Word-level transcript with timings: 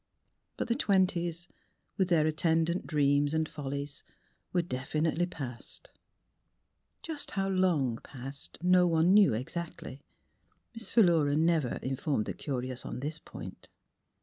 But 0.57 0.67
the 0.67 0.73
twenties, 0.73 1.47
with 1.95 2.09
their 2.09 2.25
attendant 2.25 2.87
dreams 2.87 3.35
and 3.35 3.47
follies, 3.47 4.03
were 4.51 4.63
defi 4.63 4.99
nitely 5.01 5.29
past; 5.29 5.91
just 7.03 7.29
how 7.37 7.47
long 7.47 7.97
past 8.03 8.57
no 8.63 8.87
one 8.87 9.13
knew 9.13 9.35
exactly— 9.35 10.01
Miss 10.73 10.89
Philura 10.89 11.35
never 11.35 11.75
informed 11.83 12.25
the 12.25 12.33
curious 12.33 12.83
on 12.83 13.01
this 13.01 13.19
point. 13.19 13.67